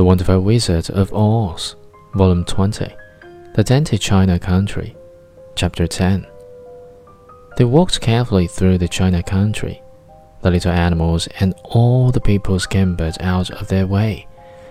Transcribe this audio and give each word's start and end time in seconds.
The 0.00 0.06
Wonderful 0.06 0.40
Wizard 0.40 0.88
of 0.88 1.12
Oz, 1.12 1.76
Volume 2.14 2.46
20, 2.46 2.86
The 3.52 3.62
Dainty 3.62 3.98
China 3.98 4.38
Country, 4.38 4.96
Chapter 5.56 5.86
10. 5.86 6.26
They 7.58 7.66
walked 7.66 8.00
carefully 8.00 8.46
through 8.46 8.78
the 8.78 8.88
China 8.88 9.22
country. 9.22 9.82
The 10.40 10.50
little 10.50 10.72
animals 10.72 11.28
and 11.38 11.52
all 11.64 12.10
the 12.10 12.20
people 12.22 12.58
scampered 12.58 13.20
out 13.20 13.50
of 13.50 13.68
their 13.68 13.86
way, 13.86 14.26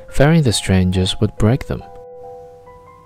fearing 0.10 0.42
the 0.42 0.52
strangers 0.52 1.22
would 1.22 1.38
break 1.38 1.68
them. 1.68 1.84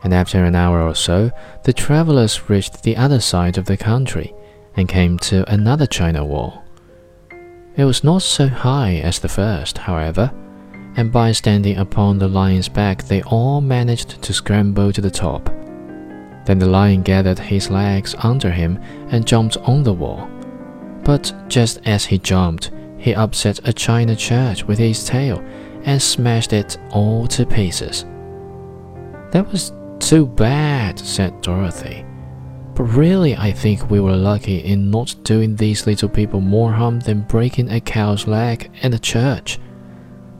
And 0.05 0.13
after 0.13 0.45
an 0.45 0.55
hour 0.55 0.81
or 0.81 0.95
so, 0.95 1.29
the 1.65 1.73
travelers 1.73 2.49
reached 2.49 2.83
the 2.83 2.95
other 2.95 3.19
side 3.19 3.57
of 3.57 3.65
the 3.65 3.75
country 3.75 4.33
and 4.77 4.87
came 4.87 5.19
to 5.19 5.43
another 5.51 5.85
China 5.85 6.23
wall. 6.23 6.63
It 7.75 7.83
was 7.83 8.01
not 8.01 8.21
so 8.21 8.47
high 8.47 8.93
as 8.99 9.19
the 9.19 9.27
first, 9.27 9.77
however, 9.79 10.31
and 10.95 11.11
by 11.11 11.31
standing 11.31 11.77
upon 11.77 12.19
the 12.19 12.27
lion's 12.27 12.69
back, 12.69 13.03
they 13.03 13.21
all 13.23 13.61
managed 13.61 14.21
to 14.21 14.33
scramble 14.33 14.93
to 14.93 15.01
the 15.01 15.11
top. 15.11 15.45
Then 16.45 16.59
the 16.59 16.67
lion 16.67 17.03
gathered 17.03 17.39
his 17.39 17.69
legs 17.69 18.15
under 18.19 18.51
him 18.51 18.79
and 19.09 19.25
jumped 19.25 19.57
on 19.57 19.83
the 19.83 19.93
wall. 19.93 20.29
But 21.03 21.33
just 21.47 21.79
as 21.85 22.05
he 22.05 22.17
jumped, 22.17 22.71
he 22.97 23.13
upset 23.15 23.67
a 23.67 23.73
china 23.73 24.15
church 24.15 24.63
with 24.65 24.77
his 24.77 25.05
tail 25.05 25.39
and 25.83 26.01
smashed 26.01 26.53
it 26.53 26.77
all 26.91 27.27
to 27.27 27.45
pieces. 27.45 28.05
That 29.31 29.47
was 29.51 29.73
too 29.99 30.25
bad, 30.25 30.99
said 30.99 31.41
Dorothy. 31.41 32.05
But 32.75 32.83
really, 32.83 33.35
I 33.35 33.51
think 33.51 33.89
we 33.89 33.99
were 33.99 34.15
lucky 34.15 34.57
in 34.59 34.89
not 34.89 35.15
doing 35.23 35.55
these 35.55 35.85
little 35.85 36.09
people 36.09 36.41
more 36.41 36.71
harm 36.71 36.99
than 36.99 37.21
breaking 37.21 37.69
a 37.69 37.79
cow's 37.79 38.27
leg 38.27 38.71
and 38.81 38.93
a 38.93 38.99
church. 38.99 39.59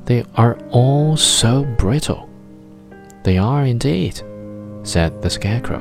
They 0.06 0.26
are 0.36 0.58
all 0.70 1.16
so 1.16 1.64
brittle. 1.64 2.30
They 3.24 3.38
are 3.38 3.66
indeed, 3.66 4.22
said 4.84 5.22
the 5.22 5.30
Scarecrow. 5.30 5.80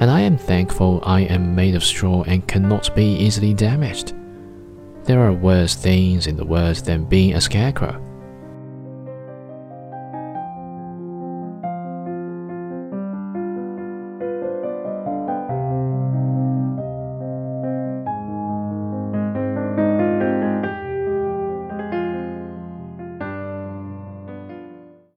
And 0.00 0.10
I 0.10 0.20
am 0.20 0.36
thankful 0.36 1.00
I 1.04 1.20
am 1.22 1.54
made 1.54 1.74
of 1.74 1.84
straw 1.84 2.24
and 2.24 2.46
cannot 2.46 2.94
be 2.94 3.14
easily 3.16 3.54
damaged. 3.54 4.14
There 5.04 5.20
are 5.20 5.32
worse 5.32 5.74
things 5.74 6.26
in 6.26 6.36
the 6.36 6.44
world 6.44 6.76
than 6.76 7.04
being 7.04 7.34
a 7.34 7.40
scarecrow. 7.40 8.00